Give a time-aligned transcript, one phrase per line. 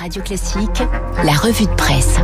[0.00, 0.82] Radio Classique,
[1.24, 2.16] la revue de presse.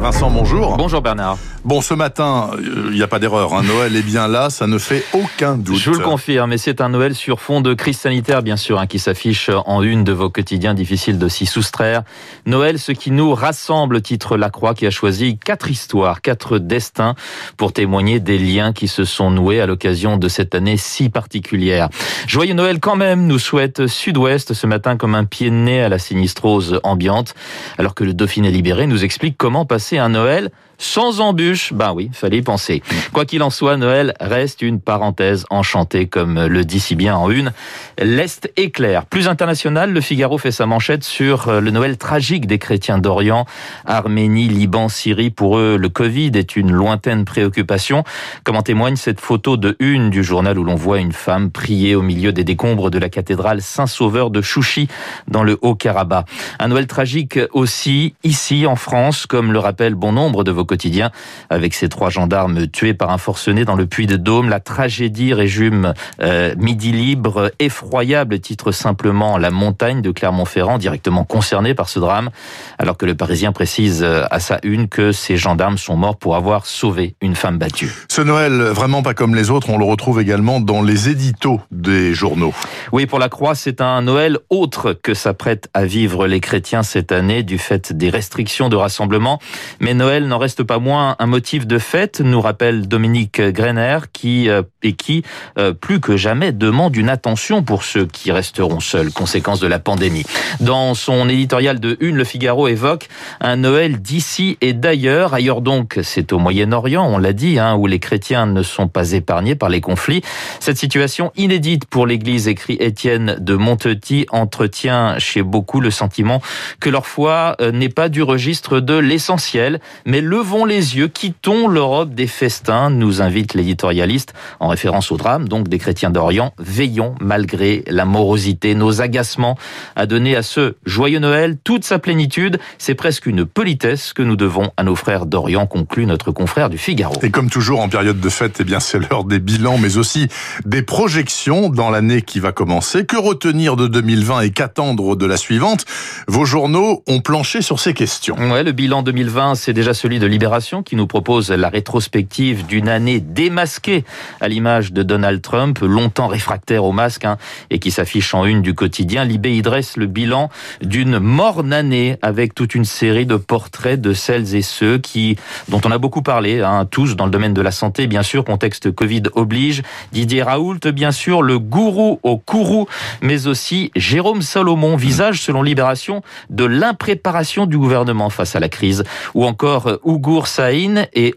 [0.00, 0.76] Vincent, bonjour.
[0.78, 1.36] Bonjour Bernard.
[1.64, 3.52] Bon, ce matin, il n'y a pas d'erreur.
[3.52, 3.62] hein.
[3.64, 5.78] Noël est bien là, ça ne fait aucun doute.
[5.78, 8.78] Je vous le confirme, et c'est un Noël sur fond de crise sanitaire, bien sûr,
[8.78, 12.02] hein, qui s'affiche en une de vos quotidiens, difficile de s'y soustraire.
[12.46, 17.16] Noël, ce qui nous rassemble, titre La Croix, qui a choisi quatre histoires, quatre destins
[17.56, 21.88] pour témoigner des liens qui se sont noués à l'occasion de cette année si particulière.
[22.28, 25.88] Joyeux Noël quand même, nous souhaite Sud-Ouest ce matin comme un pied de nez à
[25.88, 27.34] la sinistrose ambiante,
[27.78, 32.10] alors que le Dauphiné libéré nous explique comment passer un Noël sans embûche, ben oui,
[32.12, 32.82] fallait y penser.
[33.12, 37.30] Quoi qu'il en soit, Noël reste une parenthèse enchantée, comme le dit si bien en
[37.30, 37.52] une.
[37.98, 39.06] L'Est est clair.
[39.06, 43.46] Plus international, le Figaro fait sa manchette sur le Noël tragique des chrétiens d'Orient.
[43.84, 48.04] Arménie, Liban, Syrie, pour eux, le Covid est une lointaine préoccupation,
[48.44, 51.94] comme en témoigne cette photo de une du journal où l'on voit une femme prier
[51.94, 54.88] au milieu des décombres de la cathédrale Saint-Sauveur de Chouchi,
[55.26, 56.26] dans le Haut-Karabakh.
[56.58, 61.10] Un Noël tragique aussi, ici, en France, comme le rappelle bon nombre de vos quotidien
[61.48, 64.48] avec ces trois gendarmes tués par un forcené dans le puits de Dôme.
[64.48, 71.74] La tragédie résume euh, Midi Libre, effroyable, titre simplement La montagne de Clermont-Ferrand, directement concernée
[71.74, 72.30] par ce drame,
[72.78, 76.36] alors que le Parisien précise euh, à sa une que ces gendarmes sont morts pour
[76.36, 77.90] avoir sauvé une femme battue.
[78.08, 82.14] Ce Noël, vraiment pas comme les autres, on le retrouve également dans les éditos des
[82.14, 82.52] journaux.
[82.92, 87.12] Oui, pour la Croix, c'est un Noël autre que s'apprêtent à vivre les chrétiens cette
[87.12, 89.38] année du fait des restrictions de rassemblement.
[89.80, 94.48] Mais Noël n'en reste pas moins un motif de fête, nous rappelle Dominique Greiner, qui
[94.48, 95.22] euh, et qui
[95.58, 99.78] euh, plus que jamais demande une attention pour ceux qui resteront seuls, conséquence de la
[99.78, 100.24] pandémie.
[100.60, 103.08] Dans son éditorial de une, Le Figaro évoque
[103.40, 105.34] un Noël d'ici et d'ailleurs.
[105.34, 109.12] Ailleurs donc, c'est au Moyen-Orient, on l'a dit, hein, où les chrétiens ne sont pas
[109.12, 110.22] épargnés par les conflits.
[110.60, 116.40] Cette situation inédite pour l'Église, écrit Étienne de Montetti, entretient chez beaucoup le sentiment
[116.80, 121.66] que leur foi euh, n'est pas du registre de l'essentiel, mais levons les yeux, quittons
[121.66, 127.16] l'Europe des festins, nous invite l'éditorialiste, en référence au drame, donc des chrétiens d'Orient, veillons
[127.20, 129.58] malgré la morosité, nos agacements,
[129.96, 132.60] à donner à ce joyeux Noël toute sa plénitude.
[132.78, 136.78] C'est presque une politesse que nous devons à nos frères d'Orient, conclut notre confrère du
[136.78, 137.16] Figaro.
[137.22, 140.28] Et comme toujours en période de fête, eh bien c'est l'heure des bilans, mais aussi
[140.64, 143.04] des projections dans l'année qui va commencer.
[143.04, 145.86] Que retenir de 2020 et qu'attendre de la suivante?
[146.28, 148.36] Vos journaux ont planché sur ces questions.
[148.36, 152.90] Ouais, le bilan 2020, c'est déjà celui de Libération qui nous propose la rétrospective d'une
[152.90, 154.04] année démasquée
[154.42, 157.38] à l'image de Donald Trump, longtemps réfractaire au masque hein,
[157.70, 159.24] et qui s'affiche en une du quotidien.
[159.24, 160.50] Libé y dresse le bilan
[160.82, 165.38] d'une morne année avec toute une série de portraits de celles et ceux qui,
[165.70, 168.44] dont on a beaucoup parlé, hein, tous dans le domaine de la santé, bien sûr,
[168.44, 169.80] contexte Covid oblige.
[170.12, 172.86] Didier Raoult, bien sûr, le gourou au courroux,
[173.22, 176.20] mais aussi Jérôme Salomon, visage selon Libération
[176.50, 181.34] de l'impréparation du gouvernement face à la crise, ou encore Ougour Saïn et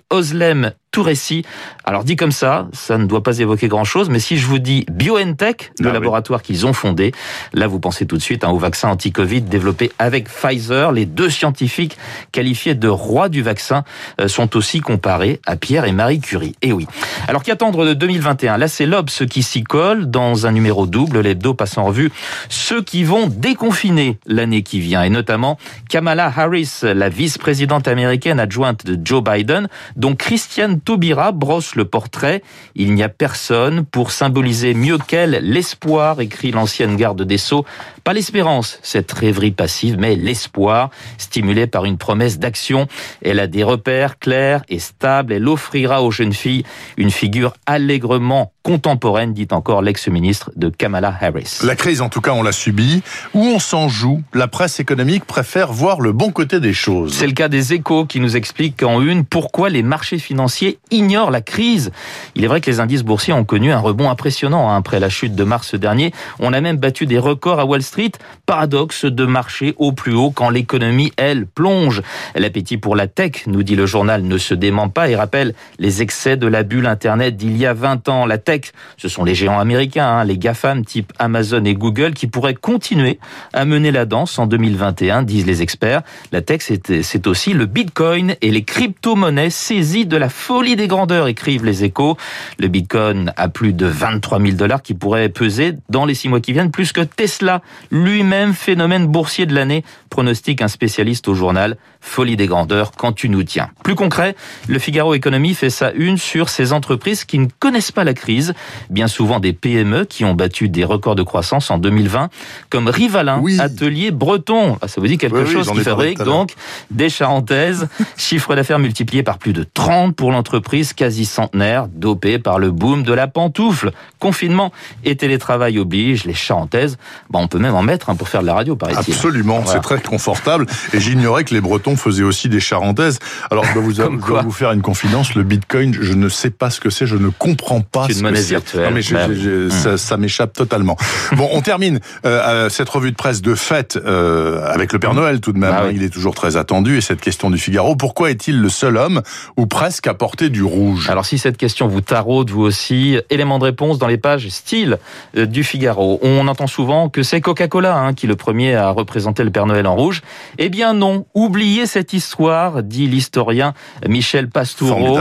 [0.89, 1.43] Oslem Touressi.
[1.85, 4.85] Alors dit comme ça, ça ne doit pas évoquer grand-chose, mais si je vous dis
[4.91, 5.93] BioNTech, le Ah oui.
[5.93, 7.11] laboratoire qu'ils ont fondé,
[7.53, 10.91] là vous pensez tout de suite hein, au vaccin anti-Covid développé avec Pfizer.
[10.91, 11.97] Les deux scientifiques
[12.31, 13.83] qualifiés de rois du vaccin
[14.19, 16.55] euh, sont aussi comparés à Pierre et Marie Curie.
[16.61, 16.87] Et oui.
[17.27, 21.53] Alors qu'attendre de 2021 Là c'est l'Obs qui s'y colle dans un numéro double, l'hebdo
[21.53, 22.11] passe en revue
[22.49, 25.57] ceux qui vont déconfiner l'année qui vient, et notamment
[25.89, 32.41] Kamala Harris, la vice-présidente américaine adjointe de Joe Biden, dont Christiane Taubira brosse le portrait.
[32.75, 37.65] Il n'y a personne pour symboliser mieux qu'elle l'espoir, écrit l'ancienne garde des Sceaux.
[38.09, 40.89] Pas l'espérance, cette rêverie passive, mais l'espoir,
[41.19, 42.87] stimulé par une promesse d'action.
[43.21, 45.31] Elle a des repères clairs et stables.
[45.31, 46.63] Elle offrira aux jeunes filles
[46.97, 51.59] une figure allègrement contemporaine, dit encore l'ex-ministre de Kamala Harris.
[51.63, 53.03] La crise, en tout cas, on l'a subie.
[53.35, 57.13] Où on s'en joue, la presse économique préfère voir le bon côté des choses.
[57.13, 61.31] C'est le cas des échos qui nous explique en une pourquoi les marchés financiers ignorent
[61.31, 61.91] la crise.
[62.35, 65.09] Il est vrai que les indices boursiers ont connu un rebond impressionnant hein, après la
[65.09, 66.11] chute de mars dernier.
[66.39, 67.98] On a même battu des records à Wall Street.
[68.45, 72.01] Paradoxe de marché au plus haut quand l'économie, elle, plonge.
[72.35, 76.01] L'appétit pour la tech, nous dit le journal, ne se dément pas et rappelle les
[76.01, 78.25] excès de la bulle Internet d'il y a 20 ans.
[78.25, 82.27] La tech, ce sont les géants américains, hein, les GAFAM type Amazon et Google qui
[82.27, 83.19] pourraient continuer
[83.53, 86.01] à mener la danse en 2021, disent les experts.
[86.31, 91.27] La tech, c'est aussi le bitcoin et les crypto-monnaies saisies de la folie des grandeurs,
[91.27, 92.17] écrivent les échos.
[92.57, 96.39] Le bitcoin a plus de 23 000 dollars qui pourraient peser dans les six mois
[96.39, 101.77] qui viennent plus que Tesla, lui-même phénomène boursier de l'année, pronostique un spécialiste au journal
[102.01, 103.69] Folie des grandeurs quand tu nous tiens.
[103.83, 104.35] Plus concret,
[104.67, 108.53] le Figaro Économie fait sa une sur ces entreprises qui ne connaissent pas la crise,
[108.89, 112.29] bien souvent des PME qui ont battu des records de croissance en 2020,
[112.69, 114.77] comme Rivalin, atelier breton.
[114.81, 116.53] Ah, ça vous dit quelque chose qui fabrique donc
[116.89, 117.87] des charentaises,
[118.17, 123.03] chiffre d'affaires multiplié par plus de 30 pour l'entreprise quasi centenaire, dopée par le boom
[123.03, 123.91] de la pantoufle.
[124.19, 124.71] Confinement
[125.03, 126.97] et télétravail oblige, les charentaises,
[127.29, 129.13] bah, on peut même en mettre hein, pour faire de la radio, paraît-il.
[129.13, 130.65] Absolument, c'est très confortable.
[130.93, 133.19] Et j'ignorais que les Bretons faisaient aussi des charentaises.
[133.51, 136.79] Alors, je dois vous, vous faire une confidence, le Bitcoin, je ne sais pas ce
[136.79, 138.77] que c'est, je ne comprends pas ce que c'est.
[138.77, 139.97] Non, mais hmm.
[139.97, 140.97] ça, m'échappe totalement.
[141.33, 145.39] bon, on termine euh, cette revue de presse de fête euh, avec le Père Noël
[145.39, 145.73] tout de même.
[145.75, 145.91] Ah hein.
[145.93, 146.97] Il est toujours très attendu.
[146.97, 149.21] Et cette question du Figaro, pourquoi est-il le seul homme,
[149.57, 151.09] ou presque, à porter du rouge?
[151.09, 154.97] Alors, si cette question vous taraude, vous aussi, élément de réponse dans les pages style
[155.37, 156.19] euh, du Figaro.
[156.21, 159.65] On entend souvent que c'est Coca-Cola hein, qui est le premier à représenter le Père
[159.65, 160.21] Noël en rouge.
[160.57, 163.73] Eh bien non, oubliez cette histoire, dit l'historien
[164.07, 165.19] Michel Pastoureau.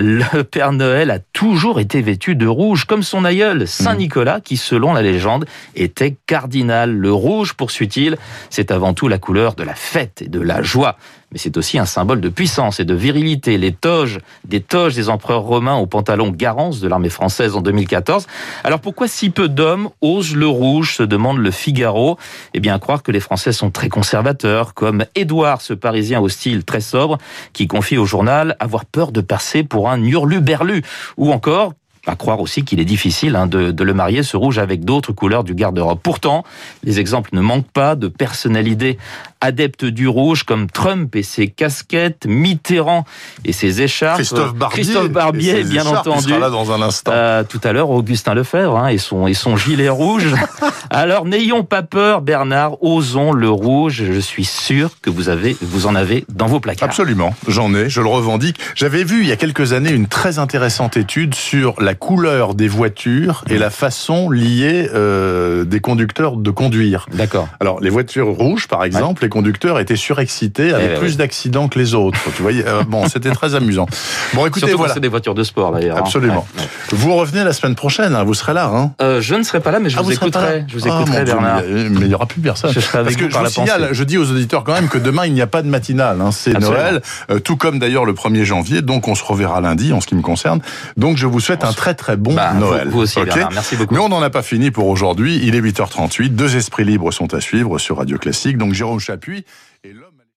[0.00, 4.56] Le Père Noël a toujours été vêtu de rouge, comme son aïeul Saint Nicolas, qui
[4.56, 6.92] selon la légende était cardinal.
[6.92, 8.16] Le rouge, poursuit-il,
[8.50, 10.96] c'est avant tout la couleur de la fête et de la joie
[11.32, 13.58] mais c'est aussi un symbole de puissance et de virilité.
[13.58, 18.26] Les toges, des toges des empereurs romains aux pantalons Garance de l'armée française en 2014.
[18.64, 22.18] Alors pourquoi si peu d'hommes osent le rouge, se demande le Figaro
[22.54, 26.64] Eh bien, croire que les Français sont très conservateurs, comme Édouard, ce Parisien au style
[26.64, 27.18] très sobre,
[27.52, 30.82] qui confie au journal avoir peur de passer pour un hurluberlu,
[31.16, 31.72] ou encore
[32.06, 35.12] à croire aussi qu'il est difficile hein, de, de, le marier, ce rouge, avec d'autres
[35.12, 36.00] couleurs du garde-robe.
[36.02, 36.44] Pourtant,
[36.82, 38.98] les exemples ne manquent pas de personnalités
[39.42, 43.04] adeptes du rouge, comme Trump et ses casquettes, Mitterrand
[43.44, 46.28] et ses écharpes, Christophe Barbier, Christophe Barbier bien entendu.
[46.28, 47.10] Sera là dans un instant.
[47.12, 50.34] Euh, tout à l'heure, Augustin Lefebvre hein, et, son, et son gilet rouge.
[50.90, 54.04] Alors, n'ayons pas peur, Bernard, osons le rouge.
[54.12, 56.88] Je suis sûr que vous, avez, vous en avez dans vos placards.
[56.88, 58.58] Absolument, j'en ai, je le revendique.
[58.76, 62.54] J'avais vu il y a quelques années une très intéressante étude sur la la couleur
[62.54, 67.04] des voitures et la façon liée euh, des conducteurs de conduire.
[67.12, 67.48] D'accord.
[67.60, 71.78] Alors les voitures rouges, par exemple, les conducteurs étaient surexcités, avaient eh plus d'accidents que
[71.78, 72.18] les autres.
[72.34, 73.84] Tu voyais, euh, bon, c'était très amusant.
[74.32, 74.94] Bon, écoutez, Surtout voilà.
[74.94, 75.98] C'est des voitures de sport d'ailleurs.
[75.98, 76.00] Hein.
[76.00, 76.46] Absolument.
[76.92, 78.70] Vous revenez la semaine prochaine, hein, vous serez là.
[78.74, 80.64] Hein euh, je ne serai pas là, mais je ah, vous, écouterai.
[80.68, 81.60] Je vous ah, écouterai, Bernard.
[81.68, 82.72] mais il n'y aura plus personne.
[82.72, 85.26] Je serai avec Parce que je signale, je dis aux auditeurs quand même que demain
[85.26, 86.22] il n'y a pas de matinale.
[86.22, 86.30] Hein.
[86.32, 87.02] C'est Noël,
[87.44, 88.80] tout comme d'ailleurs le 1er janvier.
[88.80, 90.62] Donc on se reverra lundi en ce qui me concerne.
[90.96, 92.88] Donc je vous souhaite un très très bon bah, Noël.
[92.88, 93.18] Vous, aussi,
[93.52, 93.94] Merci beaucoup.
[93.94, 95.40] Mais on n'en a pas fini pour aujourd'hui.
[95.42, 96.30] Il est 8h38.
[96.30, 98.58] Deux esprits libres sont à suivre sur Radio Classique.
[98.58, 99.44] Donc Jérôme Chapuis
[99.84, 99.92] et